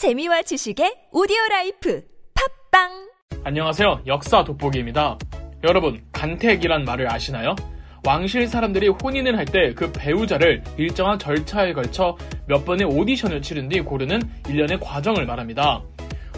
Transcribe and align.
재미와 0.00 0.40
지식의 0.40 1.08
오디오 1.12 1.36
라이프 1.50 2.02
팟빵 2.72 3.10
안녕하세요. 3.44 4.04
역사 4.06 4.42
돋보기입니다. 4.44 5.18
여러분, 5.62 6.02
간택이란 6.12 6.84
말을 6.84 7.12
아시나요? 7.12 7.54
왕실 8.06 8.46
사람들이 8.48 8.88
혼인을 8.88 9.36
할 9.36 9.44
때 9.44 9.74
그 9.74 9.92
배우자를 9.92 10.64
일정한 10.78 11.18
절차에 11.18 11.74
걸쳐 11.74 12.16
몇 12.46 12.64
번의 12.64 12.86
오디션을 12.86 13.42
치른 13.42 13.68
뒤 13.68 13.82
고르는 13.82 14.22
일련의 14.48 14.80
과정을 14.80 15.26
말합니다. 15.26 15.82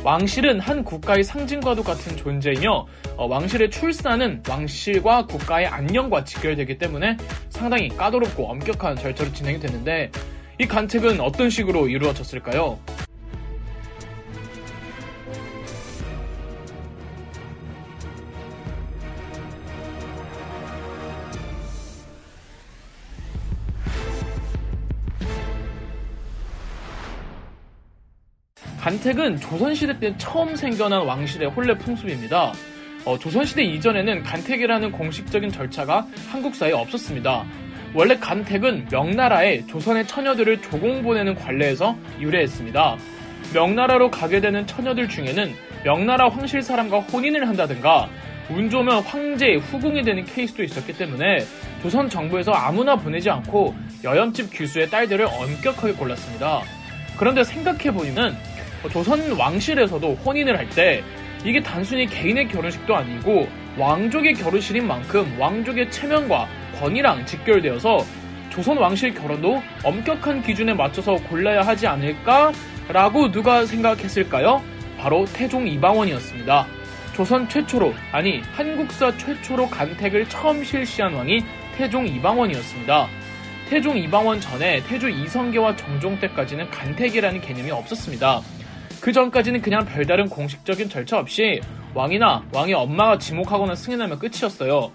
왕실은 0.03 0.59
한 0.59 0.83
국가의 0.83 1.23
상징과도 1.23 1.85
같은 1.85 2.17
존재이며 2.17 2.85
어, 3.17 3.27
왕실의 3.29 3.71
출산은 3.71 4.43
왕실과 4.49 5.27
국가의 5.27 5.69
안녕과 5.69 6.25
직결되기 6.25 6.79
때문에 6.79 7.17
상당히 7.49 7.91
까다롭고 7.91 8.45
엄격한 8.51 8.97
절차로 8.97 9.33
진행이 9.33 9.61
됐는데 9.61 10.11
이 10.59 10.67
간택은 10.67 11.21
어떤 11.21 11.49
식으로 11.49 11.87
이루어졌을까요? 11.87 12.81
간택은 28.83 29.39
조선시대 29.39 30.01
때 30.01 30.13
처음 30.19 30.57
생겨난 30.57 31.07
왕실의 31.07 31.51
혼례 31.51 31.79
풍습입니다. 31.79 32.53
어, 33.05 33.17
조선시대 33.17 33.63
이전에는 33.63 34.25
간택이라는 34.25 34.91
공식적인 34.91 35.53
절차가 35.53 36.09
한국사에 36.29 36.73
없었습니다. 36.73 37.45
원래 37.95 38.17
간택은 38.17 38.89
명나라에 38.91 39.67
조선의 39.67 40.09
처녀들을 40.09 40.63
조공 40.63 41.05
보내는 41.05 41.37
관례에서 41.37 41.97
유래했습니다. 42.19 42.97
명나라로 43.55 44.11
가게 44.11 44.41
되는 44.41 44.67
처녀들 44.67 45.09
중에는 45.09 45.55
명나라 45.85 46.29
황실 46.29 46.61
사람과 46.61 47.01
혼인을 47.01 47.49
한다든가 47.49 48.09
운 48.51 48.69
좋으면 48.69 49.05
황제의 49.05 49.59
후궁이 49.59 50.03
되는 50.03 50.25
케이스도 50.25 50.65
있었기 50.65 50.95
때문에 50.95 51.45
조선 51.83 52.09
정부에서 52.09 52.51
아무나 52.51 52.97
보내지 52.97 53.31
않고 53.31 53.77
여염집 54.03 54.53
귀수의 54.53 54.91
딸들을 54.91 55.25
엄격하게 55.27 55.93
골랐습니다. 55.93 56.63
그런데 57.17 57.45
생각해보면 57.45 58.52
조선 58.91 59.33
왕실에서도 59.33 60.15
혼인을 60.25 60.59
할 60.59 60.69
때 60.71 61.03
이게 61.45 61.61
단순히 61.61 62.07
개인의 62.07 62.49
결혼식도 62.49 62.95
아니고 62.95 63.49
왕족의 63.77 64.35
결혼식인 64.35 64.87
만큼 64.87 65.35
왕족의 65.39 65.91
체면과 65.91 66.47
권위랑 66.79 67.27
직결되어서 67.27 68.05
조선 68.51 68.79
왕실 68.79 69.13
결혼도 69.15 69.63
엄격한 69.83 70.43
기준에 70.43 70.73
맞춰서 70.75 71.15
골라야 71.15 71.63
하지 71.63 71.87
않을까라고 71.87 73.31
누가 73.33 73.67
생각했을까요? 73.67 74.63
바로 74.99 75.25
태종 75.33 75.67
이방원이었습니다. 75.67 76.67
조선 77.15 77.49
최초로, 77.49 77.93
아니 78.13 78.41
한국사 78.53 79.17
최초로 79.17 79.69
간택을 79.69 80.29
처음 80.29 80.63
실시한 80.63 81.13
왕이 81.15 81.43
태종 81.77 82.07
이방원이었습니다. 82.07 83.09
태종 83.69 83.97
이방원 83.97 84.41
전에 84.41 84.83
태조 84.85 85.09
이성계와 85.09 85.77
정종 85.77 86.21
때까지는 86.21 86.71
간택이라는 86.71 87.41
개념이 87.41 87.71
없었습니다. 87.71 88.43
그 89.03 89.11
전까지는 89.11 89.63
그냥 89.63 89.85
별다른 89.85 90.29
공식적인 90.29 90.89
절차 90.89 91.19
없이 91.19 91.61
왕이나 91.93 92.45
왕의 92.53 92.75
엄마가 92.75 93.19
지목하거나 93.19 93.75
승인하면 93.75 94.21
끝이었어요. 94.21 94.93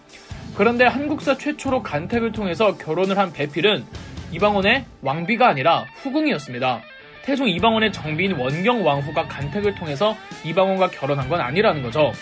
그런데 0.56 0.86
한국사 0.86 1.38
최초로 1.38 1.84
간택을 1.84 2.32
통해서 2.32 2.78
결혼을 2.78 3.18
한 3.18 3.34
배필은 3.34 3.84
이방원의 4.32 4.86
왕비가 5.02 5.50
아니라 5.50 5.86
후궁이었습니다. 5.98 6.82
태종 7.26 7.50
이방원의 7.50 7.92
정비인 7.92 8.32
원경 8.40 8.88
왕후가 8.88 9.28
간택을 9.28 9.76
통해서 9.76 10.16
이방원과 10.46 10.92
결혼한 10.92 11.28
건 11.28 11.42
아니라는 11.42 11.84
거죠. 11.84 12.14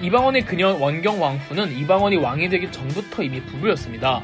이방원의 0.00 0.46
그녀 0.46 0.74
원경 0.74 1.20
왕후는 1.20 1.76
이방원이 1.76 2.16
왕이 2.16 2.48
되기 2.48 2.72
전부터 2.72 3.24
이미 3.24 3.42
부부였습니다. 3.42 4.22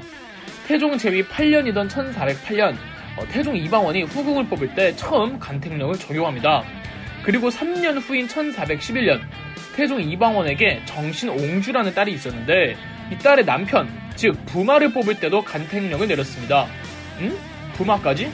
태종 0.67 0.97
제위 0.97 1.23
8년이던 1.23 1.91
1408년 1.91 2.75
태종 3.25 3.57
이방원이 3.57 4.03
후궁을 4.03 4.47
뽑을 4.49 4.75
때 4.75 4.95
처음 4.97 5.39
간택령을 5.39 5.95
적용합니다. 5.95 6.63
그리고 7.23 7.49
3년 7.49 8.01
후인 8.01 8.29
1411년 8.29 9.21
태종 9.75 10.01
이방원에게 10.01 10.83
정신 10.85 11.29
옹주라는 11.29 11.95
딸이 11.95 12.13
있었는데 12.13 12.77
이 13.11 13.19
딸의 13.19 13.45
남편, 13.45 13.89
즉 14.15 14.35
부마를 14.47 14.93
뽑을 14.93 15.15
때도 15.21 15.43
간택령을 15.43 16.09
내렸습니다. 16.09 16.67
응? 17.21 17.37
부마까지? 17.75 18.31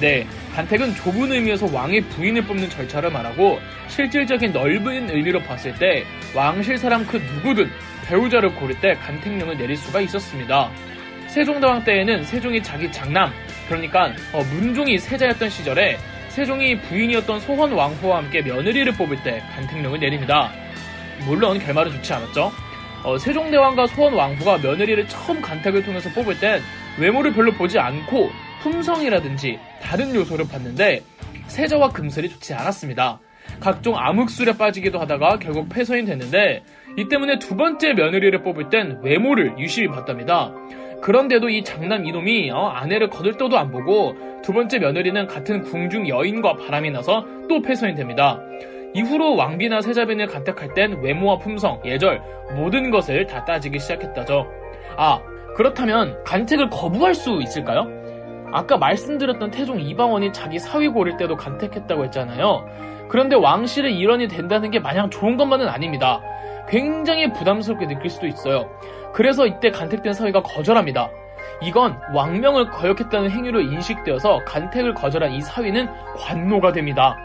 네, 0.00 0.26
간택은 0.54 0.94
좁은 0.94 1.32
의미에서 1.32 1.68
왕의 1.72 2.02
부인을 2.02 2.42
뽑는 2.42 2.68
절차를 2.68 3.10
말하고 3.10 3.58
실질적인 3.88 4.52
넓은 4.52 5.10
의미로 5.10 5.40
봤을 5.40 5.74
때 5.74 6.04
왕실 6.34 6.76
사람 6.76 7.06
그 7.06 7.16
누구든 7.16 7.70
배우자를 8.06 8.54
고를 8.54 8.78
때 8.80 8.94
간택령을 8.94 9.56
내릴 9.56 9.76
수가 9.76 10.00
있었습니다. 10.02 10.70
세종대왕 11.28 11.84
때에는 11.84 12.24
세종이 12.24 12.62
자기 12.62 12.90
장남, 12.92 13.32
그러니까 13.68 14.12
어, 14.32 14.42
문종이 14.52 14.98
세자였던 14.98 15.50
시절에 15.50 15.98
세종이 16.28 16.78
부인이었던 16.80 17.40
소헌 17.40 17.72
왕후와 17.72 18.18
함께 18.18 18.42
며느리를 18.42 18.92
뽑을 18.92 19.22
때 19.22 19.42
간택령을 19.54 20.00
내립니다. 20.00 20.52
물론 21.26 21.58
결말은 21.58 21.92
좋지 21.92 22.12
않았죠. 22.12 22.52
어, 23.04 23.18
세종대왕과 23.18 23.86
소헌 23.86 24.12
왕후가 24.12 24.58
며느리를 24.58 25.08
처음 25.08 25.40
간택을 25.40 25.84
통해서 25.84 26.10
뽑을 26.10 26.38
땐 26.38 26.60
외모를 26.98 27.32
별로 27.32 27.52
보지 27.52 27.78
않고 27.78 28.30
품성이라든지 28.62 29.58
다른 29.80 30.14
요소를 30.14 30.48
봤는데 30.48 31.02
세자와 31.46 31.90
금슬이 31.90 32.28
좋지 32.28 32.52
않았습니다. 32.54 33.20
각종 33.60 33.96
암흑술에 33.96 34.56
빠지기도 34.58 34.98
하다가 34.98 35.38
결국 35.38 35.68
폐서인 35.68 36.04
됐는데 36.04 36.62
이 36.98 37.08
때문에 37.08 37.38
두 37.38 37.56
번째 37.56 37.92
며느리를 37.94 38.42
뽑을 38.42 38.68
땐 38.70 38.98
외모를 39.02 39.54
유심히 39.58 39.88
봤답니다. 39.88 40.52
그런데도 41.00 41.48
이 41.48 41.62
장남 41.62 42.06
이놈이 42.06 42.50
어, 42.50 42.68
아내를 42.68 43.10
거들떠도 43.10 43.58
안 43.58 43.70
보고 43.70 44.14
두 44.42 44.52
번째 44.52 44.78
며느리는 44.78 45.26
같은 45.26 45.62
궁중 45.62 46.08
여인과 46.08 46.56
바람이 46.56 46.90
나서 46.90 47.24
또 47.48 47.60
폐선이 47.62 47.94
됩니다. 47.94 48.40
이후로 48.94 49.36
왕비나 49.36 49.82
세자빈을 49.82 50.26
간택할 50.26 50.74
땐 50.74 51.00
외모와 51.02 51.38
품성, 51.38 51.82
예절 51.84 52.22
모든 52.54 52.90
것을 52.90 53.26
다 53.26 53.44
따지기 53.44 53.78
시작했다죠. 53.78 54.46
아 54.96 55.20
그렇다면 55.54 56.22
간택을 56.24 56.70
거부할 56.70 57.14
수 57.14 57.40
있을까요? 57.42 57.86
아까 58.52 58.78
말씀드렸던 58.78 59.50
태종 59.50 59.80
이방원이 59.80 60.32
자기 60.32 60.58
사위 60.58 60.88
고를 60.88 61.16
때도 61.16 61.36
간택했다고 61.36 62.04
했잖아요. 62.04 62.66
그런데 63.08 63.36
왕실의 63.36 63.96
일원이 63.96 64.28
된다는 64.28 64.70
게 64.70 64.80
마냥 64.80 65.10
좋은 65.10 65.36
것만은 65.36 65.68
아닙니다. 65.68 66.20
굉장히 66.68 67.32
부담스럽게 67.32 67.86
느낄 67.86 68.10
수도 68.10 68.26
있어요. 68.26 68.68
그래서 69.12 69.46
이때 69.46 69.70
간택된 69.70 70.12
사위가 70.12 70.42
거절합니다. 70.42 71.10
이건 71.62 71.98
왕명을 72.12 72.70
거역했다는 72.70 73.30
행위로 73.30 73.60
인식되어서 73.60 74.44
간택을 74.44 74.94
거절한 74.94 75.32
이 75.32 75.40
사위는 75.40 75.88
관노가 76.16 76.72
됩니다. 76.72 77.16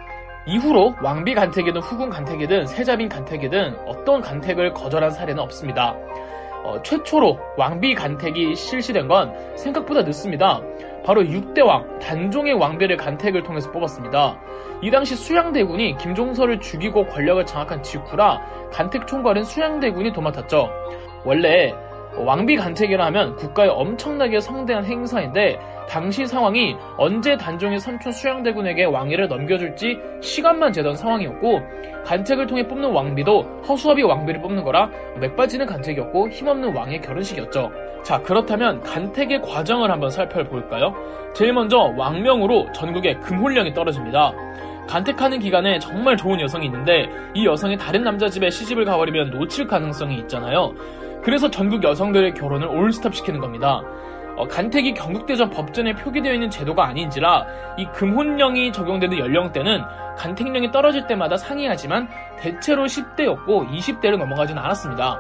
이후로 0.47 0.95
왕비 1.03 1.35
간택이든 1.35 1.81
후궁 1.81 2.09
간택이든 2.09 2.65
세자빈 2.65 3.09
간택이든 3.09 3.75
어떤 3.85 4.21
간택을 4.21 4.73
거절한 4.73 5.11
사례는 5.11 5.39
없습니다. 5.43 5.95
어, 6.63 6.81
최초로 6.83 7.39
왕비 7.57 7.95
간택이 7.95 8.55
실시된 8.55 9.07
건 9.07 9.33
생각보다 9.55 10.01
늦습니다. 10.03 10.61
바로 11.03 11.23
6대 11.23 11.65
왕 11.65 11.99
단종의 11.99 12.53
왕비를 12.53 12.97
간택을 12.97 13.43
통해서 13.43 13.71
뽑았습니다. 13.71 14.39
이 14.81 14.91
당시 14.91 15.15
수양대군이 15.15 15.97
김종서를 15.97 16.59
죽이고 16.59 17.07
권력을 17.07 17.43
장악한 17.45 17.81
직후라 17.83 18.69
간택 18.71 19.07
총괄은 19.07 19.43
수양대군이 19.43 20.13
도맡았죠. 20.13 20.69
원래 21.25 21.73
왕비 22.17 22.57
간택이라 22.57 23.05
하면 23.07 23.35
국가에 23.35 23.67
엄청나게 23.67 24.39
성대한 24.39 24.85
행사인데 24.85 25.59
당시 25.87 26.25
상황이 26.25 26.75
언제 26.97 27.35
단종의 27.37 27.79
삼촌 27.79 28.11
수양대군에게 28.11 28.85
왕위를 28.85 29.27
넘겨줄지 29.27 29.97
시간만 30.21 30.71
재던 30.73 30.95
상황이었고 30.95 31.61
간택을 32.05 32.47
통해 32.47 32.67
뽑는 32.67 32.91
왕비도 32.91 33.63
허수아비 33.67 34.03
왕비를 34.03 34.41
뽑는 34.41 34.63
거라 34.63 34.89
맥빠지는 35.19 35.65
간택이었고 35.65 36.29
힘없는 36.29 36.75
왕의 36.75 37.01
결혼식이었죠. 37.01 37.71
자 38.03 38.21
그렇다면 38.21 38.81
간택의 38.81 39.41
과정을 39.41 39.91
한번 39.91 40.09
살펴볼까요? 40.09 40.93
제일 41.33 41.53
먼저 41.53 41.93
왕명으로 41.97 42.71
전국에 42.73 43.15
금혼령이 43.15 43.73
떨어집니다. 43.73 44.33
간택하는 44.87 45.39
기간에 45.39 45.79
정말 45.79 46.17
좋은 46.17 46.41
여성이 46.41 46.65
있는데 46.65 47.07
이 47.33 47.45
여성이 47.45 47.77
다른 47.77 48.03
남자 48.03 48.27
집에 48.27 48.49
시집을 48.49 48.83
가버리면 48.85 49.29
놓칠 49.29 49.67
가능성이 49.67 50.17
있잖아요. 50.19 50.73
그래서 51.23 51.49
전국 51.49 51.83
여성들의 51.83 52.33
결혼을 52.33 52.67
올스톱 52.67 53.15
시키는 53.15 53.39
겁니다. 53.39 53.81
어, 54.37 54.47
간택이 54.47 54.93
경국대전 54.93 55.49
법전에 55.49 55.93
표기되어 55.93 56.33
있는 56.33 56.49
제도가 56.49 56.85
아닌지라 56.85 57.45
이 57.77 57.85
금혼령이 57.87 58.71
적용되는 58.71 59.17
연령대는 59.17 59.81
간택령이 60.17 60.71
떨어질 60.71 61.05
때마다 61.05 61.37
상이하지만 61.37 62.07
대체로 62.39 62.85
10대였고 62.85 63.69
20대를 63.69 64.17
넘어가지는 64.17 64.61
않았습니다. 64.61 65.19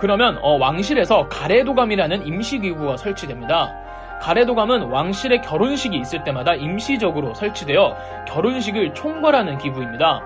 그러면 0.00 0.38
어, 0.42 0.56
왕실에서 0.56 1.28
가래도감이라는 1.28 2.26
임시기구가 2.26 2.96
설치됩니다. 2.96 3.74
가래도감은 4.20 4.84
왕실의 4.84 5.42
결혼식이 5.42 5.96
있을 5.98 6.24
때마다 6.24 6.54
임시적으로 6.54 7.34
설치되어 7.34 8.24
결혼식을 8.26 8.94
총괄하는 8.94 9.58
기구입니다. 9.58 10.22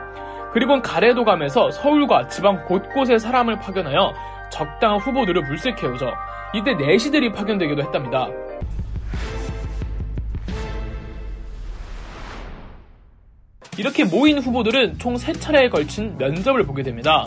그리고 0.53 0.81
가래도감에서 0.83 1.71
서울과 1.71 2.29
지방 2.29 2.65
곳곳에 2.65 3.19
사람을 3.19 3.59
파견하여 3.61 4.15
적당한 4.51 4.99
후보들을 4.99 5.43
물색해오죠. 5.43 6.11
이때 6.55 6.75
내시들이 6.75 7.33
파견되기도 7.33 7.83
했답니다. 7.83 8.29
이렇게 13.79 14.05
모인 14.05 14.39
후보들은 14.39 14.99
총 14.99 15.15
3차례에 15.15 15.71
걸친 15.71 16.19
면접을 16.19 16.65
보게 16.65 16.83
됩니다. 16.83 17.27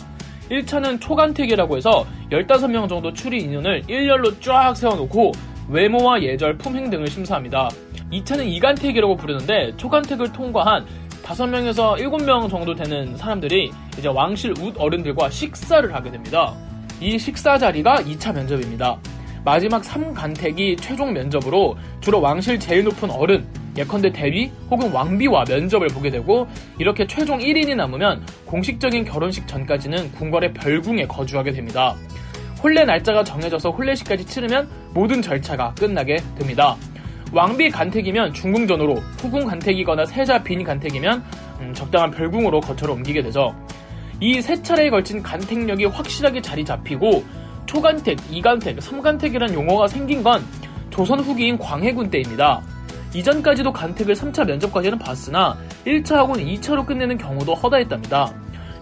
1차는 0.52 1.00
초간택이라고 1.02 1.78
해서 1.78 2.06
15명 2.30 2.90
정도 2.90 3.14
추리 3.14 3.40
인원을 3.40 3.84
일렬로 3.88 4.40
쫙 4.40 4.76
세워놓고 4.76 5.31
외모와 5.69 6.22
예절, 6.22 6.58
품행 6.58 6.90
등을 6.90 7.08
심사합니다. 7.08 7.69
2차는 8.12 8.46
이간택이라고 8.48 9.16
부르는데 9.16 9.76
초간택을 9.78 10.31
통과한 10.34 10.86
5명에서 11.24 11.98
7명 11.98 12.50
정도 12.50 12.75
되는 12.75 13.16
사람들이 13.18 13.72
이제 13.98 14.08
왕실 14.08 14.54
웃 14.60 14.75
어른들과 14.78 15.30
식사를 15.30 15.94
하게 15.94 16.12
됩니다. 16.12 16.54
이 17.00 17.18
식사 17.18 17.58
자리가 17.58 18.04
2차 18.04 18.34
면접입니다. 18.34 18.98
마지막 19.44 19.81
3간택이 19.81 20.80
최종 20.80 21.14
면접으로 21.14 21.75
주로 22.00 22.22
왕실 22.22 22.60
제일 22.60 22.84
높은 22.86 23.10
어른, 23.10 23.46
예컨대 23.78 24.12
대위 24.12 24.52
혹은 24.70 24.92
왕비와 24.92 25.46
면접을 25.48 25.88
보게 25.88 26.10
되고 26.12 26.48
이렇게 26.78 27.08
최종 27.08 27.40
1인이 27.40 27.76
남으면 27.76 28.24
공식적인 28.46 29.04
결혼식 29.04 29.48
전까지는 29.48 30.12
궁궐의 30.14 30.54
별궁에 30.54 31.08
거주하게 31.08 31.52
됩니다. 31.52 31.96
혼례 32.62 32.86
날짜가 32.86 33.26
정해져서 33.26 33.72
혼례식까지 33.72 34.26
치르면 34.26 34.69
모든 34.94 35.22
절차가 35.22 35.74
끝나게 35.74 36.18
됩니다. 36.38 36.78
왕비 37.33 37.69
간택이면 37.71 38.33
중궁전으로, 38.33 38.95
후궁 39.19 39.45
간택이거나 39.47 40.06
세자 40.06 40.44
빈 40.44 40.63
간택이면 40.63 41.24
음, 41.62 41.74
적당한 41.74 42.12
별궁으로 42.12 42.62
거처를 42.62 42.94
옮기게 42.95 43.21
되죠. 43.24 43.56
이 44.19 44.39
세 44.41 44.62
차례에 44.62 44.89
걸친 44.89 45.21
간택력이 45.21 45.85
확실하게 45.85 46.41
자리 46.41 46.63
잡히고 46.63 47.24
초간택, 47.65 48.19
이간택, 48.30 48.81
삼간택이라는 48.81 49.53
용어가 49.56 49.88
생긴 49.88 50.21
건 50.24 50.44
조선 50.89 51.19
후기인 51.19 51.57
광해군 51.57 52.09
때입니다. 52.09 52.62
이전까지도 53.13 53.71
간택을 53.74 54.15
3차 54.15 54.45
면접까지는 54.45 54.97
봤으나 55.00 55.57
1차 55.85 56.15
하고는 56.15 56.45
2차로 56.45 56.85
끝내는 56.85 57.18
경우도 57.18 57.53
허다했답니다. 57.56 58.31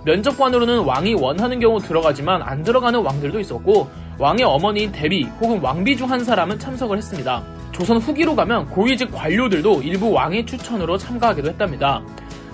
면접관으로는 0.06 0.80
왕이 0.80 1.14
원하는 1.16 1.60
경우 1.60 1.80
들어가지만 1.80 2.42
안 2.42 2.64
들어가는 2.64 3.00
왕들도 3.02 3.40
있었고 3.40 3.90
왕의 4.20 4.44
어머니인 4.46 4.92
대비 4.92 5.24
혹은 5.40 5.60
왕비 5.62 5.96
중 5.96 6.10
한 6.12 6.24
사람은 6.24 6.60
참석을 6.60 6.98
했습니다. 6.98 7.44
조선 7.72 7.98
후기로 7.98 8.36
가면 8.36 8.68
고위직 8.68 9.12
관료들도 9.12 9.82
일부 9.82 10.12
왕의 10.12 10.46
추천으로 10.46 10.98
참가하기도 10.98 11.50
했답니다. 11.50 12.02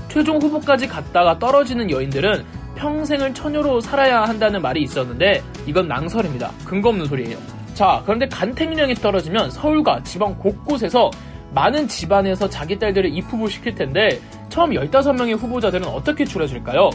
최종 0.10 0.38
후보까지 0.38 0.88
갔다가 0.88 1.38
떨어지는 1.38 1.90
여인들은 1.92 2.46
평생을 2.76 3.34
처녀로 3.34 3.80
살아야 3.80 4.22
한다는 4.24 4.62
말이 4.62 4.82
있었는데 4.84 5.42
이건 5.66 5.88
낭설입니다. 5.88 6.52
근거 6.66 6.90
없는 6.90 7.06
소리예요. 7.08 7.38
자, 7.74 8.02
그런데 8.06 8.28
간택령이 8.28 8.96
떨어지면 8.96 9.52
서울과 9.52 10.04
지방 10.04 10.38
곳곳에서 10.38 11.12
많은 11.54 11.88
집안에서 11.88 12.50
자기 12.50 12.78
딸들을 12.78 13.16
입후보 13.16 13.48
시킬 13.48 13.74
텐데 13.76 14.20
처음 14.50 14.72
15명의 14.72 15.38
후보자들은 15.38 15.88
어떻게 15.88 16.24
추려질까요? 16.26 16.90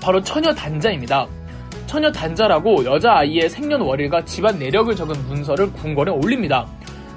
바로 0.00 0.20
처녀 0.22 0.52
단자입니다. 0.52 1.26
처녀 1.86 2.10
단자라고 2.10 2.84
여자아이의 2.84 3.50
생년월일과 3.50 4.24
집안 4.24 4.58
내력을 4.58 4.94
적은 4.94 5.14
문서를 5.26 5.72
궁궐에 5.72 6.10
올립니다. 6.10 6.66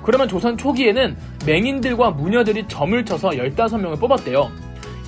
그러면 0.06 0.28
조선 0.28 0.56
초기에는 0.56 1.18
맹인들과 1.48 2.12
무녀들이 2.12 2.68
점을 2.68 3.04
쳐서 3.06 3.30
15명을 3.30 4.00
뽑았대요. 4.00 4.52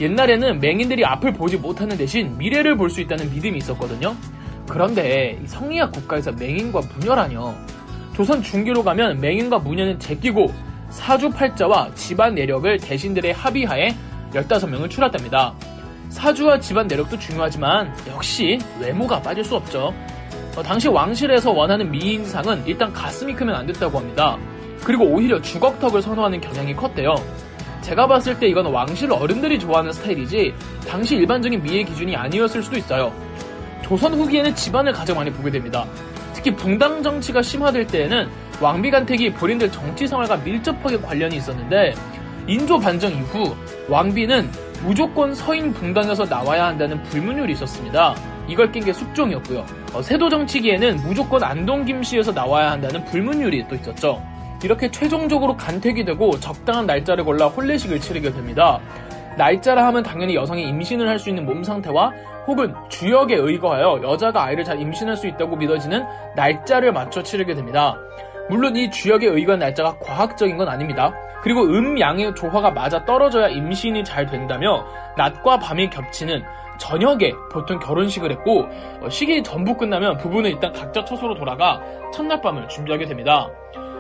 옛날에는 0.01 0.59
맹인들이 0.59 1.05
앞을 1.05 1.33
보지 1.33 1.57
못하는 1.57 1.95
대신 1.97 2.35
미래를 2.37 2.75
볼 2.75 2.89
수 2.89 3.01
있다는 3.01 3.31
믿음이 3.31 3.59
있었거든요. 3.59 4.15
그런데 4.67 5.39
성리학 5.45 5.91
국가에서 5.91 6.31
맹인과 6.31 6.81
무녀라뇨. 6.95 7.53
조선 8.15 8.41
중기로 8.41 8.83
가면 8.83 9.21
맹인과 9.21 9.59
무녀는 9.59 9.99
제끼고 9.99 10.51
사주팔자와 10.89 11.93
집안 11.93 12.33
내력을 12.33 12.79
대신들의 12.79 13.33
합의하에 13.33 13.95
15명을 14.33 14.89
출했답니다. 14.89 15.53
사주와 16.09 16.59
집안 16.59 16.87
내력도 16.87 17.19
중요하지만 17.19 17.93
역시 18.07 18.57
외모가 18.79 19.21
빠질 19.21 19.43
수 19.43 19.55
없죠. 19.55 19.93
어, 20.55 20.63
당시 20.63 20.87
왕실에서 20.87 21.51
원하는 21.51 21.91
미인상은 21.91 22.63
일단 22.65 22.91
가슴이 22.91 23.35
크면 23.35 23.53
안 23.53 23.67
됐다고 23.67 23.99
합니다. 23.99 24.39
그리고 24.87 25.03
오히려 25.03 25.41
주걱턱을 25.41 26.01
선호하는 26.01 26.39
경향이 26.39 26.73
컸대요. 26.73 27.15
제가 27.81 28.07
봤을 28.07 28.39
때 28.39 28.47
이건 28.47 28.67
왕실 28.67 29.11
어른들이 29.11 29.59
좋아하는 29.59 29.91
스타일이지 29.91 30.53
당시 30.87 31.17
일반적인 31.17 31.61
미의 31.61 31.83
기준이 31.83 32.15
아니었을 32.15 32.63
수도 32.63 32.77
있어요. 32.77 33.11
조선 33.81 34.13
후기에는 34.13 34.55
집안을 34.55 34.93
가장 34.93 35.17
많이 35.17 35.29
보게 35.29 35.51
됩니다. 35.51 35.85
특히 36.33 36.55
붕당 36.55 37.03
정치가 37.03 37.41
심화될 37.41 37.85
때에는 37.87 38.29
왕비 38.61 38.89
간택이 38.89 39.33
본인들 39.33 39.73
정치 39.73 40.07
생활과 40.07 40.37
밀접하게 40.37 40.97
관련이 41.01 41.35
있었는데 41.35 41.93
인조 42.47 42.79
반정 42.79 43.11
이후 43.11 43.57
왕비는 43.89 44.49
무조건 44.83 45.35
서인 45.35 45.73
붕당에서 45.73 46.23
나와야 46.23 46.67
한다는 46.67 47.03
불문율이 47.03 47.51
있었습니다. 47.51 48.15
이걸 48.47 48.71
낀게 48.71 48.93
숙종이었고요. 48.93 49.65
어, 49.93 50.01
세도 50.01 50.29
정치기에는 50.29 51.01
무조건 51.03 51.43
안동 51.43 51.83
김씨에서 51.83 52.31
나와야 52.31 52.71
한다는 52.71 53.03
불문율이 53.03 53.67
또 53.67 53.75
있었죠. 53.75 54.36
이렇게 54.63 54.89
최종적으로 54.89 55.55
간택이 55.55 56.03
되고 56.05 56.31
적당한 56.39 56.85
날짜를 56.85 57.23
골라 57.23 57.47
혼례식을 57.47 57.99
치르게 57.99 58.31
됩니다. 58.31 58.79
날짜라 59.37 59.85
하면 59.87 60.01
당연히 60.03 60.35
여성이 60.35 60.63
임신을 60.67 61.07
할 61.07 61.19
수 61.19 61.29
있는 61.29 61.45
몸 61.45 61.63
상태와 61.63 62.11
혹은 62.47 62.73
주역에 62.89 63.35
의거하여 63.35 64.01
여자가 64.03 64.43
아이를 64.45 64.63
잘 64.63 64.79
임신할 64.79 65.15
수 65.17 65.27
있다고 65.27 65.57
믿어지는 65.57 66.03
날짜를 66.35 66.91
맞춰 66.93 67.21
치르게 67.21 67.53
됩니다. 67.53 67.97
물론 68.49 68.75
이 68.75 68.89
주역에 68.89 69.27
의거한 69.27 69.59
날짜가 69.59 69.99
과학적인 69.99 70.57
건 70.57 70.69
아닙니다. 70.69 71.13
그리고 71.43 71.63
음양의 71.63 72.33
조화가 72.35 72.71
맞아 72.71 73.05
떨어져야 73.05 73.49
임신이 73.49 74.03
잘 74.03 74.25
된다며 74.25 74.85
낮과 75.17 75.59
밤이 75.59 75.89
겹치는 75.89 76.41
저녁에 76.79 77.33
보통 77.51 77.79
결혼식을 77.79 78.31
했고 78.31 78.67
어, 79.01 79.09
식이 79.09 79.43
전부 79.43 79.75
끝나면 79.75 80.17
부부는 80.17 80.49
일단 80.49 80.71
각자 80.71 81.03
처소로 81.03 81.35
돌아가 81.35 81.81
첫날 82.13 82.41
밤을 82.41 82.67
준비하게 82.69 83.05
됩니다. 83.05 83.49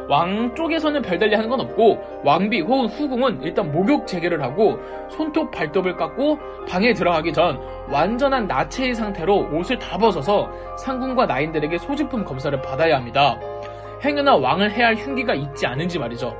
왕 0.09 0.53
쪽에서는 0.55 1.01
별달리 1.01 1.35
하는 1.35 1.49
건 1.49 1.59
없고 1.61 2.21
왕비 2.23 2.61
혹은 2.61 2.87
후궁은 2.87 3.43
일단 3.43 3.71
목욕 3.71 4.07
재개를 4.07 4.41
하고 4.41 4.79
손톱 5.09 5.51
발톱을 5.51 5.97
깎고 5.97 6.39
방에 6.67 6.93
들어가기 6.93 7.33
전 7.33 7.59
완전한 7.89 8.47
나체의 8.47 8.95
상태로 8.95 9.49
옷을 9.53 9.77
다 9.79 9.97
벗어서 9.97 10.49
상궁과 10.77 11.25
나인들에게 11.25 11.77
소지품 11.79 12.23
검사를 12.23 12.59
받아야 12.61 12.97
합니다. 12.97 13.39
행여나 14.03 14.35
왕을 14.35 14.71
해야 14.71 14.87
할 14.87 14.95
흉기가 14.95 15.33
있지 15.33 15.65
않은지 15.65 15.99
말이죠. 15.99 16.35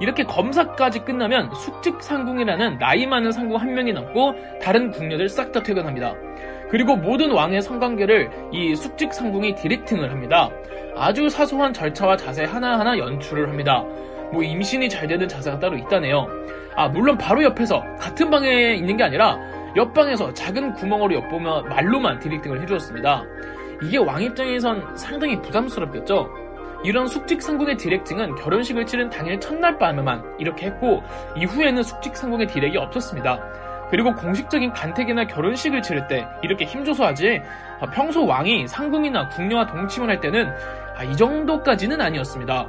이렇게 0.00 0.24
검사까지 0.24 1.00
끝나면 1.00 1.50
숙직 1.54 2.02
상궁이라는 2.02 2.78
나이 2.78 3.06
많은 3.06 3.32
상궁 3.32 3.56
한 3.56 3.72
명이 3.74 3.92
남고 3.92 4.34
다른 4.60 4.90
궁녀들 4.90 5.28
싹 5.28 5.52
다 5.52 5.62
퇴근합니다. 5.62 6.14
그리고 6.70 6.96
모든 6.96 7.30
왕의 7.30 7.62
성관계를 7.62 8.30
이 8.52 8.74
숙직 8.74 9.12
상궁이 9.12 9.54
디렉팅을 9.54 10.10
합니다. 10.10 10.50
아주 10.96 11.28
사소한 11.28 11.72
절차와 11.72 12.16
자세 12.16 12.44
하나하나 12.44 12.98
연출을 12.98 13.48
합니다. 13.48 13.84
뭐 14.32 14.42
임신이 14.42 14.88
잘 14.88 15.06
되는 15.06 15.28
자세가 15.28 15.58
따로 15.58 15.76
있다네요. 15.76 16.26
아 16.74 16.88
물론 16.88 17.16
바로 17.16 17.42
옆에서 17.44 17.82
같은 17.98 18.30
방에 18.30 18.74
있는 18.74 18.96
게 18.96 19.04
아니라 19.04 19.38
옆방에서 19.76 20.32
작은 20.34 20.72
구멍으로 20.72 21.14
엿보며 21.14 21.62
말로만 21.62 22.18
디렉팅을 22.18 22.62
해주었습니다. 22.62 23.24
이게 23.82 23.98
왕 23.98 24.22
입장에선 24.22 24.96
상당히 24.96 25.40
부담스럽겠죠? 25.40 26.28
이런 26.82 27.06
숙직 27.06 27.42
상궁의 27.42 27.76
디렉팅은 27.76 28.36
결혼식을 28.36 28.86
치른 28.86 29.10
당일 29.10 29.38
첫날 29.40 29.78
밤에만 29.78 30.36
이렇게 30.38 30.66
했고 30.66 31.02
이후에는 31.36 31.82
숙직 31.82 32.16
상궁의 32.16 32.46
디렉이 32.48 32.76
없었습니다. 32.76 33.38
그리고 33.90 34.14
공식적인 34.14 34.72
간택이나 34.72 35.26
결혼식을 35.26 35.82
치를 35.82 36.08
때 36.08 36.26
이렇게 36.42 36.64
힘줘서 36.64 37.06
하지 37.06 37.42
평소 37.92 38.26
왕이 38.26 38.66
상궁이나 38.68 39.28
궁녀와 39.28 39.66
동침을 39.66 40.08
할 40.08 40.20
때는 40.20 40.52
아, 40.96 41.04
이 41.04 41.14
정도까지는 41.16 42.00
아니었습니다. 42.00 42.66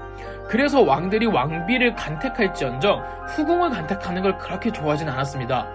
그래서 0.47 0.81
왕들이 0.81 1.25
왕비를 1.25 1.95
간택할지언정 1.95 3.03
후궁을 3.27 3.69
간택하는 3.69 4.21
걸 4.21 4.37
그렇게 4.37 4.71
좋아하진 4.71 5.09
않았습니다. 5.09 5.67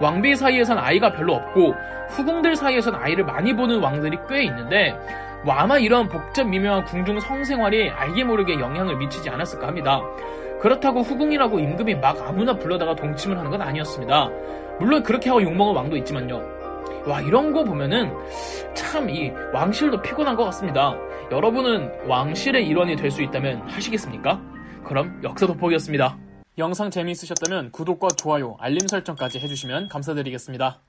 왕비 0.00 0.34
사이에선 0.34 0.78
아이가 0.78 1.12
별로 1.12 1.34
없고 1.34 1.74
후궁들 2.08 2.56
사이에선 2.56 2.94
아이를 2.94 3.24
많이 3.24 3.54
보는 3.54 3.80
왕들이 3.80 4.18
꽤 4.28 4.42
있는데 4.44 4.96
뭐 5.44 5.54
아마 5.54 5.78
이런 5.78 6.08
복잡 6.08 6.44
미묘한 6.44 6.84
궁중 6.84 7.20
성생활이 7.20 7.90
알게 7.90 8.24
모르게 8.24 8.54
영향을 8.54 8.96
미치지 8.96 9.30
않았을까 9.30 9.68
합니다. 9.68 10.00
그렇다고 10.60 11.00
후궁이라고 11.02 11.58
임금이 11.58 11.96
막 11.96 12.20
아무나 12.26 12.54
불러다가 12.54 12.94
동침을 12.94 13.38
하는 13.38 13.50
건 13.50 13.62
아니었습니다. 13.62 14.30
물론 14.78 15.02
그렇게 15.02 15.28
하고 15.30 15.42
욕먹은 15.42 15.74
왕도 15.74 15.96
있지만요. 15.96 16.40
와 17.06 17.20
이런 17.22 17.52
거 17.52 17.64
보면은 17.64 18.12
참 18.74 19.08
이 19.08 19.30
왕실도 19.54 20.02
피곤한 20.02 20.36
것 20.36 20.44
같습니다. 20.44 20.94
여러분은 21.30 22.06
왕실의 22.08 22.66
일원이 22.66 22.96
될 22.96 23.10
수 23.10 23.22
있다면 23.22 23.62
하시겠습니까? 23.68 24.40
그럼 24.84 25.20
역사 25.24 25.46
돋보기였습니다. 25.46 26.18
영상 26.58 26.90
재미있으셨다면 26.90 27.70
구독과 27.72 28.08
좋아요, 28.18 28.56
알림 28.60 28.86
설정까지 28.86 29.38
해주시면 29.38 29.88
감사드리겠습니다. 29.88 30.80